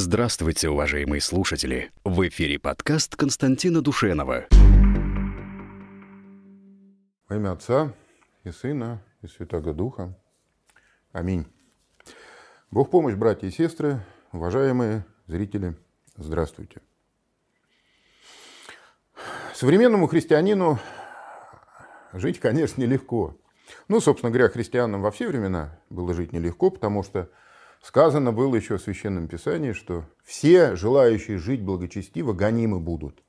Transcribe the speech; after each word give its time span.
Здравствуйте, 0.00 0.68
уважаемые 0.68 1.20
слушатели! 1.20 1.90
В 2.04 2.28
эфире 2.28 2.60
подкаст 2.60 3.16
Константина 3.16 3.82
Душенова. 3.82 4.46
Во 7.28 7.34
имя 7.34 7.50
Отца 7.50 7.92
и 8.44 8.52
Сына 8.52 9.02
и 9.22 9.26
Святого 9.26 9.74
Духа. 9.74 10.16
Аминь. 11.10 11.46
Бог 12.70 12.92
помощь, 12.92 13.16
братья 13.16 13.48
и 13.48 13.50
сестры, 13.50 14.00
уважаемые 14.30 15.04
зрители, 15.26 15.74
здравствуйте. 16.16 16.80
Современному 19.52 20.06
христианину 20.06 20.78
жить, 22.12 22.38
конечно, 22.38 22.80
нелегко. 22.80 23.36
Ну, 23.88 24.00
собственно 24.00 24.30
говоря, 24.30 24.48
христианам 24.48 25.02
во 25.02 25.10
все 25.10 25.26
времена 25.26 25.76
было 25.90 26.14
жить 26.14 26.32
нелегко, 26.32 26.70
потому 26.70 27.02
что 27.02 27.28
Сказано 27.82 28.32
было 28.32 28.56
еще 28.56 28.76
в 28.76 28.82
Священном 28.82 29.28
Писании, 29.28 29.72
что 29.72 30.04
все 30.24 30.74
желающие 30.76 31.38
жить 31.38 31.62
благочестиво 31.62 32.32
гонимы 32.32 32.80
будут. 32.80 33.22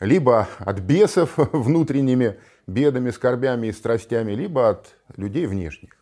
Либо 0.00 0.48
от 0.58 0.80
бесов 0.80 1.34
внутренними 1.36 2.38
бедами, 2.66 3.10
скорбями 3.10 3.68
и 3.68 3.72
страстями, 3.72 4.32
либо 4.32 4.68
от 4.68 4.96
людей 5.16 5.46
внешних. 5.46 5.96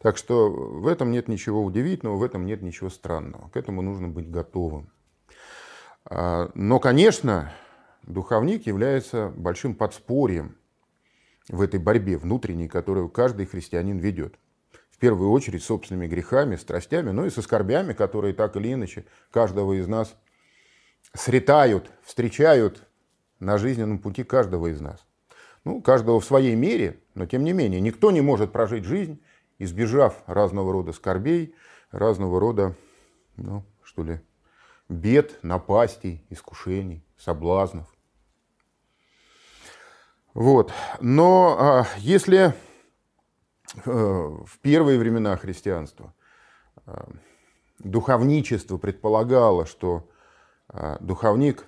Так 0.00 0.16
что 0.16 0.50
в 0.50 0.88
этом 0.88 1.12
нет 1.12 1.28
ничего 1.28 1.62
удивительного, 1.64 2.16
в 2.16 2.24
этом 2.24 2.44
нет 2.44 2.60
ничего 2.60 2.90
странного. 2.90 3.48
К 3.50 3.56
этому 3.56 3.82
нужно 3.82 4.08
быть 4.08 4.28
готовым. 4.28 4.90
А, 6.04 6.50
но, 6.54 6.80
конечно, 6.80 7.52
духовник 8.02 8.66
является 8.66 9.32
большим 9.36 9.76
подспорьем 9.76 10.56
в 11.48 11.60
этой 11.60 11.78
борьбе 11.78 12.18
внутренней, 12.18 12.68
которую 12.68 13.08
каждый 13.08 13.46
христианин 13.46 13.98
ведет 13.98 14.34
первую 15.02 15.32
очередь 15.32 15.64
собственными 15.64 16.06
грехами, 16.06 16.54
страстями, 16.54 17.10
но 17.10 17.26
и 17.26 17.30
со 17.30 17.42
скорбями, 17.42 17.92
которые 17.92 18.34
так 18.34 18.54
или 18.54 18.72
иначе 18.72 19.04
каждого 19.32 19.72
из 19.72 19.88
нас 19.88 20.14
сретают, 21.12 21.90
встречают 22.04 22.84
на 23.40 23.58
жизненном 23.58 23.98
пути 23.98 24.22
каждого 24.22 24.68
из 24.68 24.80
нас. 24.80 25.04
Ну, 25.64 25.82
каждого 25.82 26.20
в 26.20 26.24
своей 26.24 26.54
мере, 26.54 27.00
но 27.16 27.26
тем 27.26 27.42
не 27.42 27.52
менее, 27.52 27.80
никто 27.80 28.12
не 28.12 28.20
может 28.20 28.52
прожить 28.52 28.84
жизнь, 28.84 29.20
избежав 29.58 30.22
разного 30.26 30.72
рода 30.72 30.92
скорбей, 30.92 31.56
разного 31.90 32.38
рода, 32.38 32.76
ну, 33.36 33.64
что 33.82 34.04
ли, 34.04 34.20
бед, 34.88 35.42
напастей, 35.42 36.24
искушений, 36.30 37.04
соблазнов. 37.18 37.92
Вот. 40.32 40.72
Но 41.00 41.56
а, 41.58 41.86
если 41.98 42.54
в 43.74 44.58
первые 44.60 44.98
времена 44.98 45.36
христианства 45.36 46.12
э, 46.86 46.92
духовничество 47.78 48.76
предполагало, 48.76 49.66
что 49.66 50.08
э, 50.68 50.96
духовник, 51.00 51.66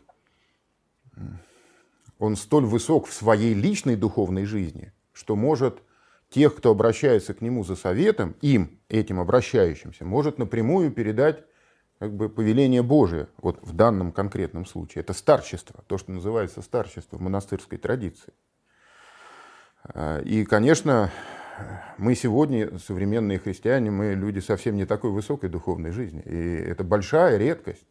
он 2.18 2.36
столь 2.36 2.66
высок 2.66 3.06
в 3.06 3.12
своей 3.12 3.54
личной 3.54 3.96
духовной 3.96 4.44
жизни, 4.44 4.92
что 5.12 5.36
может 5.36 5.82
тех, 6.28 6.54
кто 6.56 6.70
обращается 6.70 7.34
к 7.34 7.40
нему 7.40 7.64
за 7.64 7.76
советом, 7.76 8.34
им, 8.40 8.80
этим 8.88 9.20
обращающимся, 9.20 10.04
может 10.04 10.38
напрямую 10.38 10.90
передать 10.90 11.44
как 11.98 12.12
бы 12.12 12.28
повеление 12.28 12.82
Божие, 12.82 13.28
вот 13.38 13.60
в 13.62 13.72
данном 13.72 14.12
конкретном 14.12 14.66
случае. 14.66 15.02
Это 15.02 15.12
старчество, 15.12 15.82
то, 15.86 15.96
что 15.96 16.12
называется 16.12 16.60
старчество 16.60 17.16
в 17.16 17.20
монастырской 17.22 17.78
традиции. 17.78 18.32
И, 20.24 20.44
конечно, 20.44 21.12
мы 21.98 22.14
сегодня, 22.14 22.78
современные 22.78 23.38
христиане, 23.38 23.90
мы 23.90 24.14
люди 24.14 24.40
совсем 24.40 24.76
не 24.76 24.86
такой 24.86 25.10
высокой 25.10 25.48
духовной 25.48 25.90
жизни. 25.90 26.22
И 26.22 26.36
это 26.36 26.84
большая 26.84 27.36
редкость, 27.36 27.86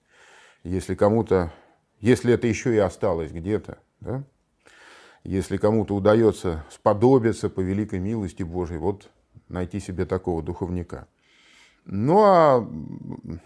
если 0.64 0.95
кому-то, 0.95 1.53
если 2.00 2.33
это 2.33 2.47
еще 2.47 2.73
и 2.73 2.80
осталось 2.80 3.31
где-то, 3.31 3.80
да? 4.02 4.23
если 5.23 5.58
кому-то 5.58 5.95
удается 5.95 6.66
сподобиться 6.70 7.49
по 7.49 7.61
великой 7.61 7.99
милости 7.99 8.43
Божией, 8.43 8.80
вот 8.80 9.10
найти 9.48 9.80
себе 9.80 10.05
такого 10.05 10.43
духовника. 10.43 11.08
Ну 11.86 12.23
а 12.23 12.65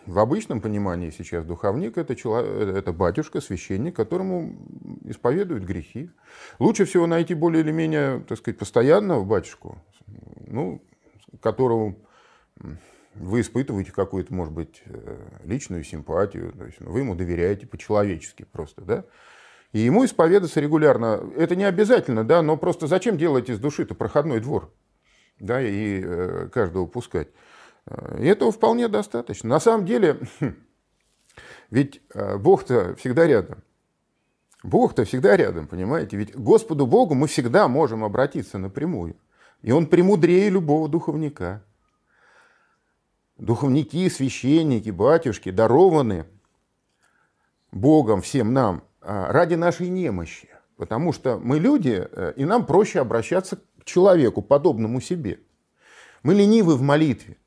в 0.05 0.19
обычном 0.19 0.61
понимании 0.61 1.09
сейчас 1.09 1.43
духовник 1.43 1.97
это, 1.97 2.15
человек, 2.15 2.75
это 2.75 2.93
батюшка, 2.93 3.41
священник, 3.41 3.95
которому 3.95 4.55
исповедуют 5.05 5.63
грехи. 5.63 6.11
Лучше 6.59 6.85
всего 6.85 7.07
найти 7.07 7.33
более 7.33 7.63
или 7.63 7.71
менее, 7.71 8.23
так 8.27 8.37
сказать, 8.37 8.59
постоянного 8.59 9.23
батюшку, 9.23 9.79
ну, 10.47 10.81
которому 11.41 11.97
вы 13.13 13.41
испытываете 13.41 13.91
какую-то, 13.91 14.33
может 14.33 14.53
быть, 14.53 14.81
э, 14.85 15.17
личную 15.43 15.83
симпатию, 15.83 16.53
то 16.53 16.65
есть 16.65 16.79
ну, 16.79 16.91
вы 16.91 16.99
ему 16.99 17.15
доверяете 17.15 17.67
по-человечески 17.67 18.45
просто, 18.51 18.81
да, 18.81 19.05
и 19.71 19.79
ему 19.79 20.05
исповедаться 20.05 20.59
регулярно. 20.59 21.29
Это 21.35 21.55
не 21.55 21.65
обязательно, 21.65 22.23
да, 22.23 22.41
но 22.41 22.57
просто 22.57 22.87
зачем 22.87 23.17
делать 23.17 23.49
из 23.49 23.59
души-то 23.59 23.95
проходной 23.95 24.39
двор, 24.39 24.73
да, 25.39 25.61
и 25.61 26.01
э, 26.03 26.49
каждого 26.53 26.85
пускать. 26.85 27.29
И 28.19 28.25
этого 28.25 28.51
вполне 28.51 28.89
достаточно. 28.89 29.47
На 29.47 29.59
самом 29.59 29.85
деле, 29.85 30.19
ведь 31.69 32.01
э, 32.13 32.37
Бог-то 32.37 32.95
всегда 32.95 33.25
рядом. 33.25 33.63
Бог-то 34.63 35.05
всегда 35.05 35.37
рядом, 35.37 35.67
понимаете? 35.67 36.17
Ведь 36.17 36.35
Господу 36.35 36.87
Богу 36.87 37.13
мы 37.13 37.27
всегда 37.27 37.67
можем 37.67 38.03
обратиться 38.03 38.57
напрямую. 38.57 39.15
И 39.61 39.71
Он 39.71 39.87
премудрее 39.87 40.49
любого 40.49 40.87
духовника. 40.87 41.63
Духовники, 43.37 44.09
священники, 44.09 44.89
батюшки 44.89 45.51
дарованы 45.51 46.25
Богом 47.71 48.21
всем 48.21 48.53
нам 48.53 48.83
а, 49.01 49.31
ради 49.31 49.55
нашей 49.55 49.89
немощи. 49.89 50.49
Потому 50.77 51.11
что 51.11 51.39
мы 51.39 51.59
люди, 51.59 52.07
э, 52.09 52.33
и 52.35 52.45
нам 52.45 52.65
проще 52.65 52.99
обращаться 52.99 53.57
к 53.79 53.83
человеку, 53.83 54.41
подобному 54.41 55.01
себе. 55.01 55.39
Мы 56.21 56.35
ленивы 56.35 56.75
в 56.75 56.81
молитве. 56.81 57.37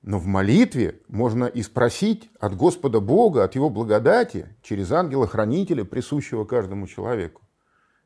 Но 0.00 0.18
в 0.18 0.26
молитве 0.26 1.00
можно 1.08 1.44
и 1.44 1.62
спросить 1.62 2.30
от 2.38 2.56
Господа 2.56 3.00
Бога, 3.00 3.44
от 3.44 3.54
Его 3.54 3.70
благодати, 3.70 4.54
через 4.62 4.92
ангела-хранителя, 4.92 5.84
присущего 5.84 6.44
каждому 6.44 6.86
человеку. 6.86 7.42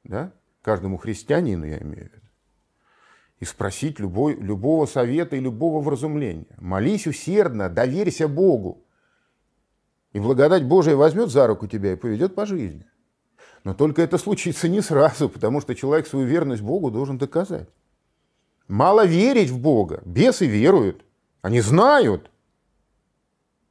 Да? 0.04 0.32
Каждому 0.62 0.96
христианину, 0.96 1.64
я 1.64 1.78
имею 1.78 2.10
в 2.10 2.14
виду. 2.14 2.27
И 3.40 3.44
спросить 3.44 4.00
любой, 4.00 4.34
любого 4.34 4.86
совета 4.86 5.36
и 5.36 5.40
любого 5.40 5.80
вразумления. 5.80 6.56
Молись 6.58 7.06
усердно, 7.06 7.68
доверься 7.68 8.26
Богу. 8.26 8.84
И 10.12 10.20
благодать 10.20 10.64
Божия 10.64 10.96
возьмет 10.96 11.30
за 11.30 11.46
руку 11.46 11.66
тебя 11.66 11.92
и 11.92 11.96
поведет 11.96 12.34
по 12.34 12.46
жизни. 12.46 12.84
Но 13.64 13.74
только 13.74 14.02
это 14.02 14.18
случится 14.18 14.68
не 14.68 14.80
сразу, 14.80 15.28
потому 15.28 15.60
что 15.60 15.74
человек 15.74 16.06
свою 16.06 16.26
верность 16.26 16.62
Богу 16.62 16.90
должен 16.90 17.18
доказать. 17.18 17.68
Мало 18.66 19.06
верить 19.06 19.50
в 19.50 19.58
Бога. 19.58 20.02
Бесы 20.04 20.46
веруют. 20.46 21.04
Они 21.40 21.60
знают, 21.60 22.30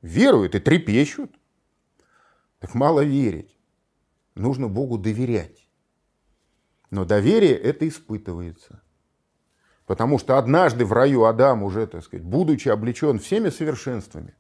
веруют 0.01 0.55
и 0.55 0.59
трепещут. 0.59 1.31
Так 2.59 2.73
мало 2.73 3.03
верить. 3.03 3.55
Нужно 4.35 4.67
Богу 4.67 4.97
доверять. 4.97 5.67
Но 6.89 7.05
доверие 7.05 7.55
это 7.55 7.87
испытывается. 7.87 8.81
Потому 9.87 10.19
что 10.19 10.37
однажды 10.37 10.85
в 10.85 10.91
раю 10.91 11.23
Адам 11.23 11.63
уже, 11.63 11.87
так 11.87 12.03
сказать, 12.03 12.25
будучи 12.25 12.67
облечен 12.67 13.19
всеми 13.19 13.49
совершенствами, 13.49 14.35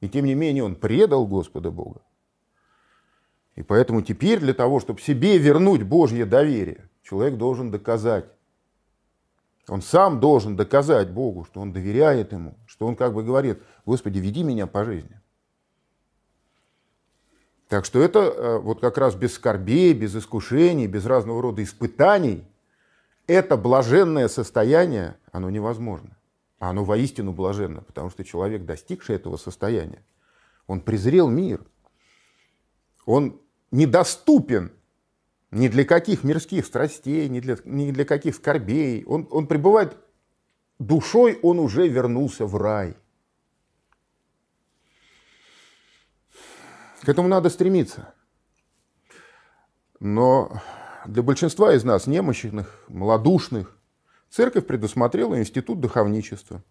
и 0.00 0.08
тем 0.08 0.26
не 0.26 0.34
менее 0.34 0.64
он 0.64 0.74
предал 0.74 1.26
Господа 1.26 1.70
Бога. 1.70 2.02
И 3.54 3.62
поэтому 3.62 4.02
теперь 4.02 4.40
для 4.40 4.52
того, 4.52 4.80
чтобы 4.80 5.00
себе 5.00 5.38
вернуть 5.38 5.84
Божье 5.84 6.26
доверие, 6.26 6.88
человек 7.02 7.36
должен 7.36 7.70
доказать, 7.70 8.26
он 9.68 9.80
сам 9.80 10.18
должен 10.18 10.56
доказать 10.56 11.10
Богу, 11.10 11.44
что 11.44 11.60
он 11.60 11.72
доверяет 11.72 12.32
Ему, 12.32 12.56
что 12.66 12.86
он 12.86 12.96
как 12.96 13.14
бы 13.14 13.22
говорит, 13.22 13.62
Господи, 13.86 14.18
веди 14.18 14.42
меня 14.42 14.66
по 14.66 14.84
жизни. 14.84 15.20
Так 17.68 17.84
что 17.84 18.02
это 18.02 18.20
э, 18.20 18.58
вот 18.58 18.80
как 18.80 18.98
раз 18.98 19.14
без 19.14 19.34
скорбей, 19.34 19.92
без 19.92 20.16
искушений, 20.16 20.86
без 20.86 21.04
разного 21.04 21.42
рода 21.42 21.62
испытаний, 21.62 22.44
это 23.28 23.56
блаженное 23.56 24.26
состояние, 24.26 25.16
оно 25.30 25.50
невозможно. 25.50 26.16
А 26.58 26.70
оно 26.70 26.82
воистину 26.82 27.32
блаженно, 27.32 27.82
потому 27.82 28.10
что 28.10 28.24
человек, 28.24 28.64
достигший 28.64 29.14
этого 29.14 29.36
состояния, 29.36 30.02
он 30.66 30.80
презрел 30.80 31.28
мир. 31.28 31.64
Он 33.06 33.40
недоступен 33.70 34.72
ни 35.50 35.68
для 35.68 35.84
каких 35.84 36.24
мирских 36.24 36.66
страстей, 36.66 37.28
ни 37.28 37.40
для, 37.40 37.56
ни 37.64 37.92
для 37.92 38.04
каких 38.04 38.34
скорбей. 38.34 39.04
Он, 39.04 39.28
он 39.30 39.46
пребывает 39.46 39.96
душой, 40.78 41.38
он 41.42 41.58
уже 41.58 41.86
вернулся 41.86 42.44
в 42.46 42.56
рай. 42.56 42.96
К 47.02 47.08
этому 47.08 47.28
надо 47.28 47.50
стремиться. 47.50 48.14
Но 50.00 50.60
для 51.08 51.22
большинства 51.22 51.72
из 51.74 51.84
нас, 51.84 52.06
немощных, 52.06 52.84
малодушных, 52.88 53.74
церковь 54.30 54.66
предусмотрела 54.66 55.38
институт 55.38 55.80
духовничества, 55.80 56.62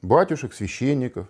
батюшек, 0.00 0.54
священников, 0.54 1.28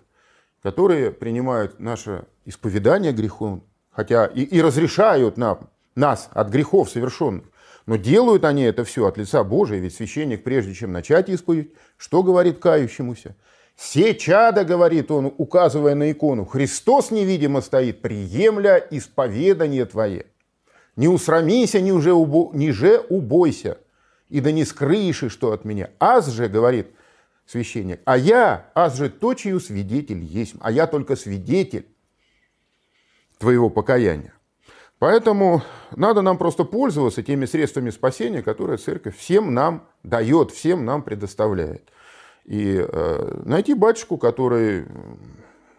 которые 0.63 1.11
принимают 1.11 1.79
наше 1.79 2.25
исповедание 2.45 3.11
грехов, 3.11 3.59
хотя 3.91 4.25
и, 4.25 4.41
и 4.41 4.61
разрешают 4.61 5.37
нам, 5.37 5.69
нас 5.95 6.29
от 6.31 6.49
грехов 6.49 6.89
совершенных. 6.89 7.45
Но 7.85 7.97
делают 7.97 8.45
они 8.45 8.63
это 8.63 8.83
все 8.83 9.05
от 9.05 9.17
лица 9.17 9.43
Божия, 9.43 9.79
ведь 9.79 9.93
священник, 9.93 10.43
прежде 10.43 10.73
чем 10.73 10.91
начать 10.91 11.29
исповедь, 11.29 11.71
что 11.97 12.23
говорит 12.23 12.59
кающемуся? 12.59 13.35
«Се 13.77 14.15
чада,— 14.15 14.63
говорит 14.65 15.11
он, 15.11 15.33
указывая 15.37 15.95
на 15.95 16.09
икону,— 16.09 16.45
Христос 16.45 17.11
невидимо 17.11 17.59
стоит, 17.59 18.01
приемля 18.01 18.77
исповедание 18.89 19.85
твое. 19.85 20.27
Не 20.95 21.07
усрамися, 21.07 21.81
не 21.81 21.91
уже, 21.91 22.13
убо, 22.13 22.51
же 22.71 22.99
убойся, 23.09 23.77
и 24.29 24.41
да 24.41 24.51
не 24.51 24.65
скрыши, 24.65 25.29
что 25.29 25.51
от 25.51 25.65
меня. 25.65 25.89
Аз 25.99 26.29
же,— 26.29 26.47
говорит 26.49 26.87
священник,— 27.45 27.99
а 28.05 28.17
я, 28.17 28.71
аз 28.73 28.97
же 28.97 29.09
точию 29.09 29.59
свидетель 29.59 30.23
есть, 30.23 30.55
а 30.61 30.71
я 30.71 30.87
только 30.87 31.15
свидетель 31.15 31.85
твоего 33.37 33.69
покаяния. 33.69 34.33
Поэтому 34.99 35.61
надо 35.95 36.21
нам 36.21 36.37
просто 36.37 36.63
пользоваться 36.63 37.21
теми 37.21 37.45
средствами 37.45 37.89
спасения, 37.89 38.41
которые 38.41 38.77
церковь 38.77 39.17
всем 39.17 39.53
нам 39.53 39.87
дает, 40.03 40.51
всем 40.51 40.85
нам 40.85 41.03
предоставляет. 41.03 41.89
И 42.45 42.77
э, 42.77 43.41
найти 43.43 43.73
батюшку, 43.73 44.17
который 44.17 44.85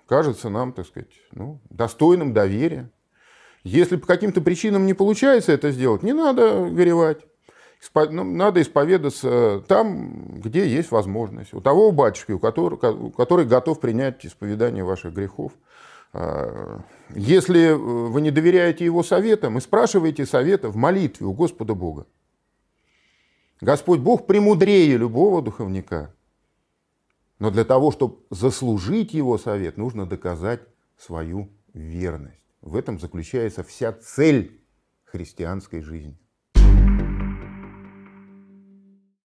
кажется 0.06 0.50
нам, 0.50 0.72
так 0.72 0.86
сказать, 0.86 1.12
ну, 1.32 1.60
достойным 1.70 2.34
доверия. 2.34 2.90
Если 3.66 3.96
по 3.96 4.06
каким-то 4.06 4.40
причинам 4.40 4.86
не 4.86 4.94
получается 4.94 5.50
это 5.50 5.72
сделать, 5.72 6.04
не 6.04 6.12
надо 6.12 6.68
горевать. 6.70 7.18
Ну, 7.94 8.22
надо 8.22 8.62
исповедаться 8.62 9.64
там, 9.66 10.40
где 10.40 10.68
есть 10.68 10.92
возможность. 10.92 11.52
У 11.52 11.60
того 11.60 11.90
батюшки, 11.90 12.30
у 12.30 12.38
которого, 12.38 13.10
который 13.10 13.44
готов 13.44 13.80
принять 13.80 14.24
исповедание 14.24 14.84
ваших 14.84 15.14
грехов. 15.14 15.52
А, 16.12 16.80
если 17.10 17.72
вы 17.72 18.20
не 18.20 18.30
доверяете 18.30 18.84
его 18.84 19.02
советам, 19.02 19.58
и 19.58 19.60
спрашиваете 19.60 20.26
совета 20.26 20.68
в 20.68 20.76
молитве 20.76 21.26
у 21.26 21.32
Господа 21.32 21.74
Бога. 21.74 22.06
Господь 23.60 23.98
Бог 23.98 24.26
премудрее 24.26 24.96
любого 24.96 25.42
духовника. 25.42 26.14
Но 27.40 27.50
для 27.50 27.64
того, 27.64 27.90
чтобы 27.90 28.18
заслужить 28.30 29.12
его 29.12 29.38
совет, 29.38 29.76
нужно 29.76 30.06
доказать 30.06 30.60
свою 30.96 31.48
верность. 31.74 32.45
В 32.66 32.74
этом 32.74 32.98
заключается 32.98 33.62
вся 33.62 33.92
цель 33.92 34.60
христианской 35.04 35.82
жизни. 35.82 36.18